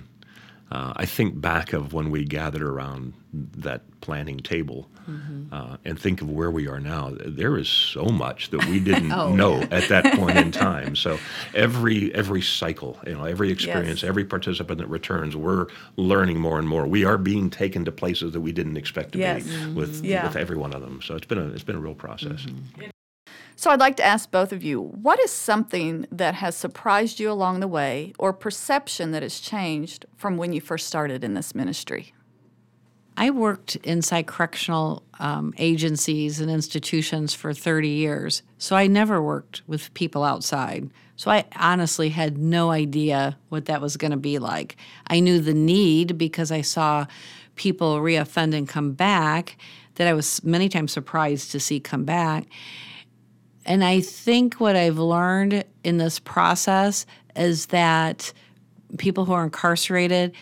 uh, 0.72 0.94
I 0.96 1.06
think 1.06 1.40
back 1.40 1.74
of 1.74 1.94
when 1.94 2.10
we 2.10 2.26
gathered 2.26 2.64
around 2.64 3.14
that 3.34 3.82
planning 4.02 4.40
table 4.40 4.90
mm-hmm. 5.08 5.54
uh, 5.54 5.78
and 5.86 6.00
think 6.00 6.22
of 6.22 6.30
where 6.30 6.52
we 6.52 6.68
are 6.68 6.80
now. 6.80 7.14
There 7.26 7.58
is 7.58 7.70
so 7.70 8.06
much 8.06 8.50
that 8.50 8.66
we 8.66 8.80
didn't 8.80 9.12
oh, 9.12 9.34
know 9.34 9.60
yeah. 9.60 9.68
at 9.72 9.90
that 9.90 10.14
point 10.16 10.38
in 10.38 10.52
time. 10.68 10.96
So 10.96 11.18
every 11.54 12.14
every 12.14 12.42
cycle, 12.42 13.00
you 13.06 13.14
know, 13.14 13.24
every 13.24 13.52
experience, 13.52 14.02
yes. 14.02 14.10
every 14.10 14.26
participant 14.26 14.80
that 14.80 14.88
returns, 14.88 15.36
we're 15.36 15.68
learning 15.96 16.40
more 16.40 16.60
and 16.60 16.68
more. 16.68 16.86
We 16.86 17.06
are 17.06 17.18
being 17.18 17.50
taken 17.50 17.86
to 17.86 17.92
places 17.92 18.34
that 18.34 18.42
we 18.42 18.52
didn't 18.52 18.78
expect 18.78 19.14
to 19.14 19.20
yes. 19.20 19.44
be 19.44 19.50
mm-hmm. 19.52 19.76
with 19.76 20.04
yeah. 20.04 20.28
with 20.28 20.36
every 20.36 20.58
one 20.58 20.74
of 20.74 20.82
them. 20.82 21.02
So 21.02 21.16
it's 21.16 21.28
been 21.28 21.38
a 21.38 21.48
it's 21.48 21.64
been 21.64 21.78
a 21.78 21.82
real 21.82 21.96
process. 21.96 22.42
Mm-hmm. 22.42 22.90
So 23.56 23.70
I'd 23.70 23.80
like 23.80 23.96
to 23.98 24.04
ask 24.04 24.32
both 24.32 24.52
of 24.52 24.64
you 24.64 24.82
what 24.82 25.20
is 25.20 25.32
something 25.32 26.08
that 26.12 26.34
has 26.34 26.56
surprised 26.56 27.20
you 27.20 27.32
along 27.32 27.60
the 27.60 27.68
way 27.68 28.12
or 28.18 28.34
perception 28.34 29.12
that 29.12 29.22
has 29.22 29.40
changed 29.40 30.06
from 30.16 30.36
when 30.38 30.52
you 30.52 30.60
first 30.60 30.88
started 30.88 31.24
in 31.24 31.36
this 31.36 31.54
ministry? 31.54 32.14
I 33.18 33.30
worked 33.30 33.76
inside 33.78 34.28
correctional 34.28 35.04
um, 35.20 35.54
agencies 35.58 36.40
and 36.40 36.50
institutions 36.50 37.34
for 37.34 37.54
30 37.54 37.90
years, 37.90 38.42
so 38.58 38.76
I 38.76 38.88
never 38.88 39.22
worked 39.22 39.62
with 39.68 39.94
people 39.94 40.24
outside. 40.24 40.90
So 41.18 41.30
I 41.30 41.46
honestly 41.56 42.10
had 42.10 42.38
no 42.38 42.72
idea 42.72 43.38
what 43.50 43.66
that 43.66 43.82
was 43.82 43.96
going 43.96 44.12
to 44.12 44.18
be 44.18 44.40
like. 44.40 44.76
I 45.08 45.20
knew 45.20 45.40
the 45.40 45.54
need 45.54 46.18
because 46.18 46.52
I 46.52 46.62
saw 46.62 47.06
people 47.56 48.00
reoffend 48.00 48.56
and 48.56 48.68
come 48.68 48.94
back. 48.94 49.58
that 49.96 50.08
I 50.08 50.14
was 50.14 50.44
many 50.44 50.68
times 50.70 50.92
surprised 50.92 51.52
to 51.52 51.60
see 51.60 51.80
come 51.80 52.06
back. 52.06 52.48
And 53.66 53.84
I 53.84 54.02
think 54.02 54.56
what 54.56 54.76
I've 54.76 54.98
learned 54.98 55.64
in 55.84 55.98
this 55.98 56.18
process 56.18 57.06
is 57.36 57.68
that 57.68 58.34
people 58.98 59.26
who 59.26 59.34
are 59.34 59.44
incarcerated 59.44 60.34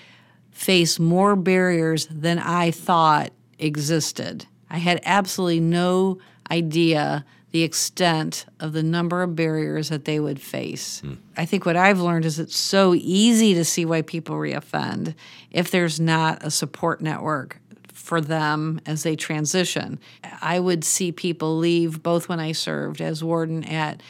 face 0.52 1.00
more 1.00 1.36
barriers 1.36 2.08
than 2.08 2.40
I 2.40 2.72
thought 2.72 3.32
existed. 3.58 4.46
I 4.70 4.78
had 4.78 5.02
absolutely 5.04 5.60
no 5.60 6.20
idea 6.52 7.26
the 7.52 7.64
extent 7.64 8.46
of 8.60 8.74
the 8.74 8.84
number 8.84 9.24
of 9.24 9.36
barriers 9.36 9.90
that 9.90 10.06
they 10.06 10.20
would 10.20 10.40
face. 10.40 11.02
I 11.36 11.46
think 11.46 11.66
what 11.66 11.76
I've 11.76 12.00
learned 12.00 12.26
is 12.26 12.38
it's 12.38 12.56
so 12.56 12.94
easy 12.94 13.56
to 13.56 13.66
see 13.66 13.86
why 13.86 14.04
people 14.04 14.36
reoffend 14.36 15.16
if 15.50 15.72
there's 15.72 16.00
not 16.00 16.46
a 16.46 16.52
support 16.52 17.02
network 17.02 17.60
for 17.92 18.22
them 18.22 18.80
as 18.86 19.04
they 19.04 19.16
transition. 19.16 20.00
I 20.42 20.60
would 20.60 20.84
see 20.84 21.12
people 21.12 21.58
leave 21.58 22.04
both 22.04 22.30
when 22.30 22.40
I 22.40 22.52
served 22.52 23.02
as 23.02 23.24
warden 23.24 23.64
at 23.64 24.02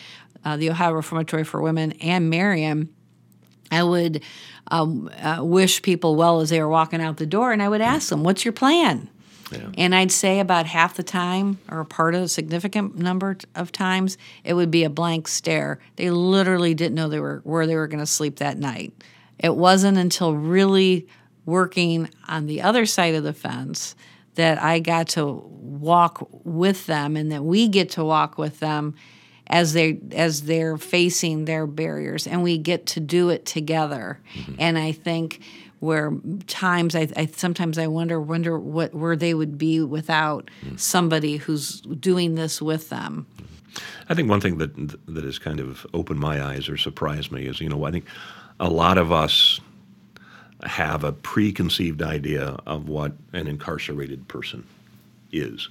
uh, 0.44 0.58
the 0.58 0.70
Ohio 0.70 0.92
Reformatory 0.94 1.44
for 1.44 1.62
Women 1.62 1.94
and 1.94 2.30
Marion. 2.30 2.90
I 3.72 3.84
would 3.84 4.24
um, 4.72 5.10
uh, 5.22 5.44
wish 5.44 5.82
people 5.82 6.16
well 6.16 6.42
as 6.42 6.50
they 6.50 6.62
were 6.62 6.70
walking 6.70 7.02
out 7.02 7.18
the 7.18 7.26
door, 7.26 7.52
and 7.52 7.62
I 7.62 7.70
would 7.70 7.82
ask 7.82 8.10
them, 8.10 8.24
"What's 8.24 8.46
your 8.46 8.52
plan?" 8.54 9.10
Yeah. 9.52 9.70
And 9.78 9.96
I'd 9.96 10.12
say 10.12 10.40
about 10.40 10.68
half 10.68 10.96
the 10.96 11.04
time, 11.04 11.58
or 11.70 11.80
a 11.80 11.86
part 11.86 12.14
of 12.14 12.22
a 12.22 12.28
significant 12.28 12.98
number 12.98 13.38
of 13.56 13.72
times, 13.72 14.18
it 14.44 14.54
would 14.54 14.70
be 14.70 14.84
a 14.84 14.90
blank 14.90 15.28
stare. 15.28 15.80
They 15.96 16.12
literally 16.12 16.76
didn't 16.76 16.96
know 16.96 17.10
they 17.10 17.20
were 17.20 17.42
where 17.44 17.66
they 17.66 17.76
were 17.76 17.88
going 17.88 18.00
to 18.00 18.06
sleep 18.06 18.38
that 18.38 18.58
night. 18.58 18.94
It 19.40 19.56
wasn't 19.56 19.98
until 19.98 20.36
really 20.36 21.08
working 21.46 22.10
on 22.28 22.46
the 22.46 22.62
other 22.62 22.86
side 22.86 23.16
of 23.16 23.24
the 23.24 23.34
fence 23.34 23.96
that 24.36 24.62
I 24.62 24.80
got 24.80 25.08
to 25.10 25.26
walk 25.26 26.28
with 26.46 26.86
them, 26.86 27.18
and 27.18 27.32
that 27.32 27.44
we 27.44 27.68
get 27.68 27.90
to 27.92 28.04
walk 28.04 28.38
with 28.38 28.60
them 28.60 28.96
as 29.50 29.74
they 29.74 30.00
as 30.12 30.44
they're 30.44 30.78
facing 30.78 31.46
their 31.46 31.66
barriers, 31.66 32.28
and 32.28 32.44
we 32.44 32.58
get 32.58 32.86
to 32.88 33.00
do 33.00 33.30
it 33.30 33.46
together. 33.46 34.20
Mm-hmm. 34.34 34.56
And 34.60 34.78
I 34.78 34.92
think 34.92 35.42
where 35.80 36.12
times 36.48 36.96
I, 36.96 37.08
I 37.16 37.26
sometimes 37.28 37.78
I 37.78 37.88
wonder 37.88 38.20
wonder 38.20 38.60
what 38.60 38.94
where 38.94 39.16
they 39.16 39.34
would 39.34 39.58
be 39.58 39.82
without 39.82 40.50
mm. 40.64 40.80
somebody 40.80 41.38
who's 41.38 41.82
doing 41.82 42.36
this 42.36 42.62
with 42.62 42.90
them. 42.90 43.26
I 44.10 44.14
think 44.14 44.30
one 44.30 44.42
thing 44.42 44.58
that 44.58 44.76
that 45.08 45.24
has 45.24 45.40
kind 45.40 45.60
of 45.60 45.86
opened 45.94 46.20
my 46.20 46.44
eyes 46.44 46.70
or 46.70 46.78
surprised 46.78 47.32
me 47.32 47.46
is, 47.46 47.60
you 47.62 47.70
know, 47.70 47.86
I 47.86 47.92
think 47.92 48.06
a 48.60 48.70
lot 48.70 48.98
of 48.98 49.12
us 49.12 49.60
have 50.64 51.04
a 51.04 51.14
preconceived 51.14 52.02
idea 52.02 52.58
of 52.66 52.90
what 52.90 53.14
an 53.32 53.48
incarcerated 53.48 54.28
person 54.28 54.66
is. 55.32 55.70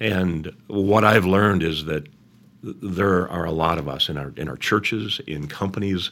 And 0.00 0.52
what 0.66 1.04
I've 1.04 1.24
learned 1.24 1.62
is 1.62 1.86
that 1.86 2.06
there 2.64 3.28
are 3.28 3.44
a 3.44 3.52
lot 3.52 3.78
of 3.78 3.88
us 3.88 4.08
in 4.08 4.16
our 4.16 4.32
in 4.36 4.48
our 4.48 4.56
churches, 4.56 5.20
in 5.26 5.48
companies 5.48 6.10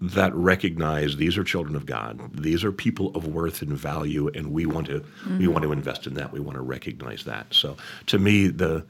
that 0.00 0.34
recognize 0.34 1.16
these 1.16 1.38
are 1.38 1.44
children 1.44 1.74
of 1.74 1.86
God. 1.86 2.36
These 2.36 2.64
are 2.64 2.72
people 2.72 3.14
of 3.14 3.26
worth 3.26 3.62
and 3.62 3.72
value, 3.72 4.28
and 4.28 4.52
we 4.52 4.66
want 4.66 4.86
to 4.88 5.04
we 5.38 5.48
want 5.48 5.62
to 5.62 5.68
mm-hmm. 5.68 5.78
invest 5.78 6.06
in 6.06 6.14
that. 6.14 6.32
We 6.32 6.40
want 6.40 6.56
to 6.56 6.62
recognize 6.62 7.24
that. 7.24 7.46
So, 7.50 7.76
to 8.06 8.18
me, 8.18 8.48
the 8.48 8.84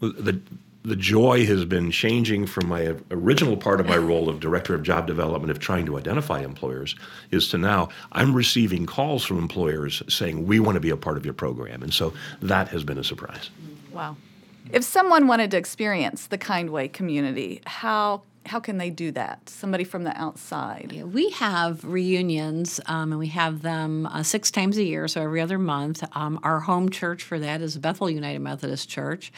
the 0.00 0.40
the 0.82 0.96
joy 0.96 1.44
has 1.44 1.66
been 1.66 1.90
changing 1.90 2.46
from 2.46 2.68
my 2.68 2.94
original 3.10 3.56
part 3.56 3.80
of 3.80 3.86
my 3.86 3.96
role 4.10 4.28
of 4.28 4.40
director 4.40 4.74
of 4.74 4.82
job 4.82 5.06
development 5.06 5.50
of 5.50 5.58
trying 5.58 5.84
to 5.86 5.98
identify 5.98 6.40
employers 6.40 6.96
is 7.30 7.48
to 7.48 7.58
now 7.58 7.90
I'm 8.12 8.34
receiving 8.34 8.86
calls 8.86 9.24
from 9.24 9.38
employers 9.38 10.02
saying 10.08 10.46
we 10.46 10.58
want 10.58 10.76
to 10.76 10.80
be 10.80 10.90
a 10.90 10.96
part 10.96 11.16
of 11.18 11.24
your 11.24 11.34
program, 11.34 11.82
and 11.82 11.92
so 11.92 12.14
that 12.40 12.68
has 12.68 12.82
been 12.82 12.98
a 12.98 13.04
surprise. 13.04 13.50
Wow. 13.92 14.16
If 14.72 14.84
someone 14.84 15.26
wanted 15.26 15.50
to 15.52 15.56
experience 15.56 16.26
the 16.26 16.38
Kindway 16.38 16.92
community, 16.92 17.60
how 17.66 18.22
how 18.46 18.58
can 18.58 18.78
they 18.78 18.90
do 18.90 19.12
that? 19.12 19.48
Somebody 19.48 19.84
from 19.84 20.04
the 20.04 20.18
outside. 20.20 20.92
Yeah, 20.94 21.04
we 21.04 21.30
have 21.30 21.84
reunions, 21.84 22.80
um, 22.86 23.12
and 23.12 23.18
we 23.18 23.28
have 23.28 23.62
them 23.62 24.06
uh, 24.06 24.22
six 24.22 24.50
times 24.50 24.78
a 24.78 24.82
year, 24.82 25.08
so 25.08 25.20
every 25.22 25.40
other 25.40 25.58
month. 25.58 26.02
Um, 26.12 26.40
our 26.42 26.60
home 26.60 26.88
church 26.88 27.22
for 27.22 27.38
that 27.38 27.60
is 27.60 27.76
Bethel 27.76 28.08
United 28.08 28.40
Methodist 28.40 28.88
Church. 28.88 29.30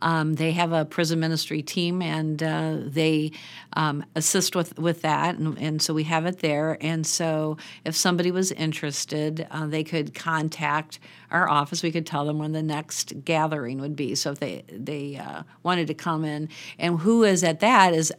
Um, 0.00 0.34
they 0.34 0.52
have 0.52 0.72
a 0.72 0.84
prison 0.84 1.20
ministry 1.20 1.62
team, 1.62 2.00
and 2.00 2.42
uh, 2.42 2.78
they 2.80 3.32
um, 3.74 4.04
assist 4.14 4.56
with, 4.56 4.78
with 4.78 5.02
that, 5.02 5.36
and, 5.36 5.58
and 5.58 5.82
so 5.82 5.92
we 5.92 6.04
have 6.04 6.24
it 6.24 6.38
there. 6.38 6.78
And 6.80 7.06
so, 7.06 7.58
if 7.84 7.94
somebody 7.94 8.30
was 8.30 8.52
interested, 8.52 9.46
uh, 9.50 9.66
they 9.66 9.84
could 9.84 10.14
contact 10.14 10.98
our 11.30 11.48
office. 11.48 11.82
We 11.82 11.92
could 11.92 12.06
tell 12.06 12.24
them 12.24 12.38
when 12.38 12.52
the 12.52 12.62
next 12.62 13.24
gathering 13.24 13.80
would 13.80 13.96
be. 13.96 14.14
So 14.14 14.32
if 14.32 14.40
they 14.40 14.64
they 14.68 15.16
uh, 15.16 15.42
wanted 15.62 15.86
to 15.88 15.94
come 15.94 16.24
in, 16.24 16.48
and 16.78 17.00
who 17.00 17.24
is 17.24 17.42
at 17.42 17.60
that 17.60 17.92
is 17.92 18.12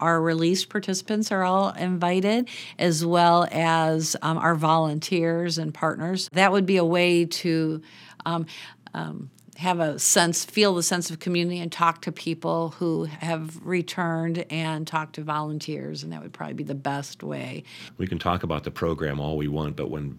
our, 0.00 0.20
released 0.20 0.68
participants 0.68 1.32
are 1.32 1.42
all 1.44 1.70
invited, 1.70 2.48
as 2.78 3.04
well 3.04 3.48
as 3.50 4.16
um, 4.22 4.38
our 4.38 4.54
volunteers 4.54 5.58
and 5.58 5.72
partners. 5.72 6.28
That 6.32 6.52
would 6.52 6.66
be 6.66 6.76
a 6.76 6.84
way 6.84 7.24
to. 7.24 7.82
Um, 8.26 8.46
um, 8.92 9.30
have 9.56 9.78
a 9.78 9.98
sense, 9.98 10.42
feel 10.42 10.74
the 10.74 10.82
sense 10.82 11.10
of 11.10 11.18
community, 11.18 11.60
and 11.60 11.70
talk 11.70 12.00
to 12.00 12.10
people 12.10 12.70
who 12.78 13.04
have 13.04 13.58
returned 13.62 14.46
and 14.50 14.86
talk 14.86 15.12
to 15.12 15.22
volunteers, 15.22 16.02
and 16.02 16.10
that 16.12 16.22
would 16.22 16.32
probably 16.32 16.54
be 16.54 16.64
the 16.64 16.74
best 16.74 17.22
way. 17.22 17.62
We 17.98 18.06
can 18.06 18.18
talk 18.18 18.42
about 18.42 18.64
the 18.64 18.70
program 18.70 19.20
all 19.20 19.36
we 19.36 19.48
want, 19.48 19.76
but 19.76 19.90
when 19.90 20.18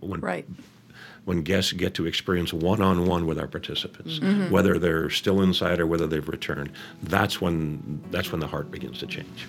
when 0.00 0.20
Right. 0.20 0.48
When 1.28 1.42
guests 1.42 1.72
get 1.72 1.92
to 1.94 2.06
experience 2.06 2.52
one-on-one 2.52 3.26
with 3.26 3.38
our 3.38 3.46
participants, 3.46 4.18
Mm-hmm. 4.18 4.50
whether 4.50 4.78
they're 4.78 5.10
still 5.10 5.42
inside 5.42 5.78
or 5.78 5.86
whether 5.86 6.06
they've 6.06 6.26
returned, 6.28 6.70
that's 7.02 7.40
when 7.42 8.00
that's 8.10 8.32
when 8.32 8.40
the 8.40 8.46
heart 8.46 8.70
begins 8.70 8.98
to 9.00 9.06
change. 9.06 9.46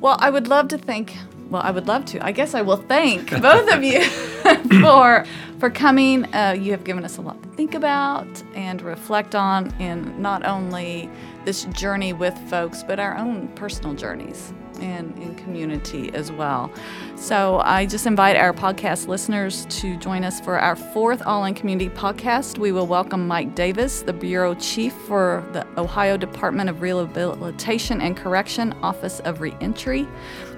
Well, 0.00 0.16
I 0.20 0.28
would 0.30 0.48
love 0.48 0.68
to 0.68 0.78
thank. 0.78 1.16
Well, 1.50 1.62
I 1.62 1.70
would 1.70 1.86
love 1.86 2.04
to. 2.06 2.24
I 2.24 2.32
guess 2.32 2.54
I 2.54 2.62
will 2.62 2.76
thank 2.76 3.30
both 3.50 3.72
of 3.72 3.82
you 3.82 4.02
for 4.82 5.24
for 5.58 5.70
coming. 5.70 6.26
Uh, 6.34 6.54
you 6.58 6.70
have 6.72 6.84
given 6.84 7.04
us 7.04 7.16
a 7.16 7.22
lot 7.22 7.42
to 7.42 7.48
think 7.50 7.74
about 7.74 8.26
and 8.54 8.82
reflect 8.82 9.34
on 9.34 9.72
in 9.80 10.20
not 10.20 10.44
only 10.44 11.08
this 11.46 11.64
journey 11.66 12.12
with 12.12 12.36
folks, 12.50 12.82
but 12.82 12.98
our 13.00 13.16
own 13.16 13.48
personal 13.54 13.94
journeys 13.94 14.52
and 14.80 15.16
in 15.18 15.34
community 15.36 16.12
as 16.14 16.32
well. 16.32 16.70
So 17.16 17.60
I 17.64 17.86
just 17.86 18.06
invite 18.06 18.36
our 18.36 18.52
podcast 18.52 19.08
listeners 19.08 19.66
to 19.80 19.96
join 19.96 20.24
us 20.24 20.40
for 20.40 20.58
our 20.58 20.76
fourth 20.76 21.22
All 21.26 21.44
in 21.44 21.54
Community 21.54 21.88
podcast. 21.88 22.58
We 22.58 22.72
will 22.72 22.86
welcome 22.86 23.26
Mike 23.26 23.54
Davis, 23.54 24.02
the 24.02 24.12
Bureau 24.12 24.54
Chief 24.54 24.92
for 24.92 25.46
the 25.52 25.66
Ohio 25.78 26.16
Department 26.16 26.68
of 26.68 26.82
Rehabilitation 26.82 28.00
and 28.00 28.16
Correction, 28.16 28.72
Office 28.82 29.20
of 29.20 29.40
Reentry. 29.40 30.06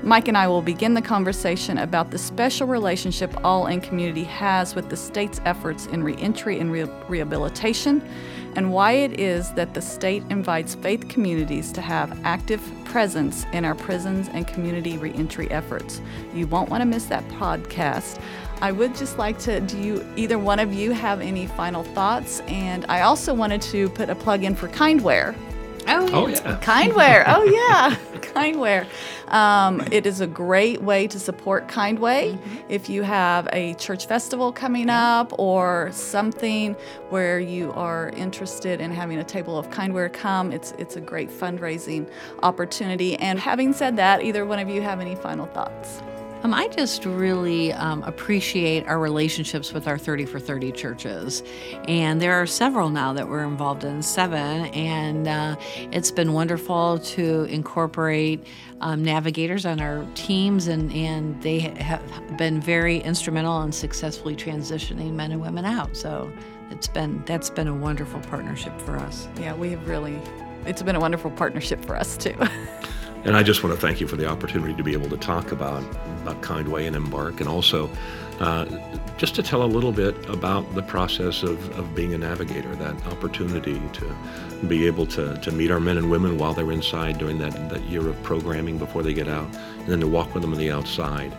Mike 0.02 0.28
and 0.28 0.36
I 0.36 0.46
will 0.46 0.62
begin 0.62 0.94
the 0.94 1.02
conversation 1.02 1.78
about 1.78 2.10
the 2.10 2.18
special 2.18 2.66
relationship 2.66 3.34
All 3.44 3.66
in 3.66 3.80
Community 3.80 4.24
has 4.24 4.74
with 4.74 4.88
the 4.88 4.96
state's 4.96 5.40
efforts 5.44 5.86
in 5.86 6.02
reentry 6.02 6.60
and 6.60 6.70
re- 6.70 6.88
rehabilitation 7.08 8.06
and 8.56 8.72
why 8.72 8.92
it 8.92 9.20
is 9.20 9.52
that 9.52 9.74
the 9.74 9.82
state 9.82 10.22
invites 10.30 10.74
faith 10.76 11.08
communities 11.08 11.72
to 11.72 11.80
have 11.80 12.18
active 12.24 12.62
presence 12.84 13.44
in 13.52 13.64
our 13.64 13.74
prisons 13.74 14.28
and 14.32 14.46
community 14.46 14.96
reentry 14.96 15.50
efforts. 15.50 16.00
You 16.34 16.46
won't 16.46 16.70
want 16.70 16.80
to 16.80 16.86
miss 16.86 17.04
that 17.06 17.26
podcast. 17.28 18.20
I 18.62 18.72
would 18.72 18.94
just 18.94 19.18
like 19.18 19.38
to 19.40 19.60
do 19.60 19.78
you 19.78 20.06
either 20.16 20.38
one 20.38 20.58
of 20.58 20.72
you 20.72 20.92
have 20.92 21.20
any 21.20 21.46
final 21.46 21.82
thoughts 21.82 22.40
and 22.46 22.86
I 22.88 23.02
also 23.02 23.34
wanted 23.34 23.60
to 23.62 23.90
put 23.90 24.08
a 24.08 24.14
plug 24.14 24.44
in 24.44 24.54
for 24.54 24.68
Kindware. 24.68 25.36
Oh 25.88 26.26
yeah. 26.26 26.58
Kindware. 26.62 27.24
Oh 27.28 27.44
yeah, 27.44 27.96
Kindware. 28.36 28.86
Um, 29.28 29.80
it 29.90 30.04
is 30.04 30.20
a 30.20 30.26
great 30.26 30.82
way 30.82 31.06
to 31.08 31.18
support 31.18 31.68
Kindway. 31.68 32.38
If 32.68 32.90
you 32.90 33.02
have 33.02 33.48
a 33.50 33.72
church 33.74 34.06
festival 34.06 34.52
coming 34.52 34.90
up 34.90 35.32
or 35.38 35.90
something 35.92 36.74
where 37.08 37.40
you 37.40 37.72
are 37.72 38.10
interested 38.10 38.80
in 38.80 38.90
having 38.90 39.18
a 39.18 39.24
table 39.24 39.58
of 39.58 39.70
Kindware 39.70 40.12
come, 40.12 40.52
it's 40.52 40.72
it's 40.72 40.96
a 40.96 41.00
great 41.00 41.30
fundraising 41.30 42.06
opportunity. 42.42 43.16
And 43.16 43.38
having 43.38 43.72
said 43.72 43.96
that, 43.96 44.22
either 44.22 44.44
one 44.44 44.58
of 44.58 44.68
you 44.68 44.82
have 44.82 45.00
any 45.00 45.14
final 45.14 45.46
thoughts? 45.46 46.02
Um, 46.42 46.52
I 46.54 46.68
just 46.68 47.04
really 47.04 47.72
um, 47.72 48.02
appreciate 48.04 48.86
our 48.86 49.00
relationships 49.00 49.72
with 49.72 49.88
our 49.88 49.98
30 49.98 50.26
for 50.26 50.38
30 50.38 50.70
churches. 50.72 51.42
And 51.88 52.20
there 52.20 52.34
are 52.34 52.46
several 52.46 52.90
now 52.90 53.12
that 53.14 53.28
we're 53.28 53.44
involved 53.44 53.84
in, 53.84 54.02
seven. 54.02 54.66
And 54.66 55.26
uh, 55.26 55.56
it's 55.92 56.10
been 56.10 56.34
wonderful 56.34 56.98
to 56.98 57.44
incorporate 57.44 58.46
um, 58.80 59.02
navigators 59.02 59.64
on 59.64 59.80
our 59.80 60.06
teams, 60.14 60.68
and, 60.68 60.92
and 60.92 61.40
they 61.42 61.60
have 61.60 62.02
been 62.36 62.60
very 62.60 62.98
instrumental 62.98 63.62
in 63.62 63.72
successfully 63.72 64.36
transitioning 64.36 65.14
men 65.14 65.32
and 65.32 65.40
women 65.40 65.64
out. 65.64 65.96
So 65.96 66.30
it's 66.70 66.88
been 66.88 67.22
that's 67.26 67.48
been 67.48 67.68
a 67.68 67.74
wonderful 67.74 68.20
partnership 68.20 68.78
for 68.82 68.98
us. 68.98 69.28
Yeah, 69.40 69.54
we 69.54 69.70
have 69.70 69.88
really. 69.88 70.20
It's 70.66 70.82
been 70.82 70.96
a 70.96 71.00
wonderful 71.00 71.30
partnership 71.30 71.82
for 71.84 71.96
us 71.96 72.16
too. 72.16 72.36
And 73.26 73.36
I 73.36 73.42
just 73.42 73.64
want 73.64 73.74
to 73.74 73.80
thank 73.80 74.00
you 74.00 74.06
for 74.06 74.14
the 74.14 74.28
opportunity 74.28 74.72
to 74.74 74.84
be 74.84 74.92
able 74.92 75.08
to 75.08 75.16
talk 75.16 75.50
about, 75.50 75.82
about 76.22 76.42
Kindway 76.42 76.86
and 76.86 76.94
Embark, 76.94 77.40
and 77.40 77.48
also 77.48 77.90
uh, 78.38 78.66
just 79.16 79.34
to 79.34 79.42
tell 79.42 79.64
a 79.64 79.66
little 79.66 79.90
bit 79.90 80.14
about 80.28 80.72
the 80.76 80.82
process 80.82 81.42
of, 81.42 81.76
of 81.76 81.92
being 81.92 82.14
a 82.14 82.18
navigator, 82.18 82.72
that 82.76 82.94
opportunity 83.08 83.82
to 83.94 84.16
be 84.68 84.86
able 84.86 85.06
to, 85.06 85.36
to 85.38 85.50
meet 85.50 85.72
our 85.72 85.80
men 85.80 85.98
and 85.98 86.08
women 86.08 86.38
while 86.38 86.54
they're 86.54 86.70
inside 86.70 87.18
during 87.18 87.38
that, 87.38 87.68
that 87.68 87.82
year 87.82 88.08
of 88.08 88.22
programming 88.22 88.78
before 88.78 89.02
they 89.02 89.12
get 89.12 89.26
out, 89.26 89.48
and 89.78 89.88
then 89.88 89.98
to 89.98 90.06
walk 90.06 90.32
with 90.32 90.42
them 90.42 90.52
on 90.52 90.58
the 90.60 90.70
outside. 90.70 91.36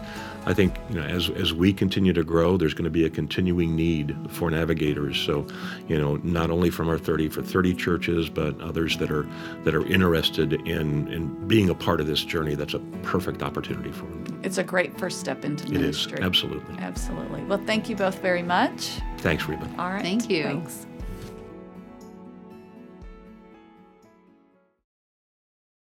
I 0.47 0.53
think 0.53 0.75
you 0.89 0.95
know, 0.95 1.03
as, 1.03 1.29
as 1.31 1.53
we 1.53 1.73
continue 1.73 2.13
to 2.13 2.23
grow, 2.23 2.55
there's 2.55 2.73
going 2.73 2.85
to 2.85 2.89
be 2.89 3.03
a 3.03 3.09
continuing 3.09 3.75
need 3.75 4.15
for 4.29 4.49
navigators. 4.49 5.19
So, 5.19 5.45
you 5.89 5.97
know, 5.97 6.15
not 6.23 6.49
only 6.49 6.69
from 6.69 6.87
our 6.87 6.97
30 6.97 7.27
for 7.27 7.41
30 7.41 7.73
churches, 7.73 8.29
but 8.29 8.59
others 8.61 8.95
that 8.99 9.11
are 9.11 9.27
that 9.65 9.75
are 9.75 9.85
interested 9.85 10.53
in, 10.53 11.11
in 11.11 11.47
being 11.49 11.69
a 11.69 11.75
part 11.75 11.99
of 11.99 12.07
this 12.07 12.23
journey. 12.23 12.55
That's 12.55 12.73
a 12.73 12.79
perfect 13.03 13.43
opportunity 13.43 13.91
for 13.91 14.05
them. 14.05 14.39
It's 14.41 14.57
a 14.57 14.63
great 14.63 14.97
first 14.97 15.19
step 15.19 15.43
into 15.43 15.65
It 15.65 15.73
is 15.73 15.79
ministry. 16.07 16.19
absolutely. 16.21 16.77
Absolutely. 16.79 17.43
Well, 17.43 17.61
thank 17.65 17.89
you 17.89 17.97
both 17.97 18.21
very 18.21 18.43
much. 18.43 18.99
Thanks, 19.17 19.49
Reba. 19.49 19.69
All 19.77 19.89
right. 19.89 20.01
Thank 20.01 20.29
you. 20.29 20.43
Thanks. 20.43 20.87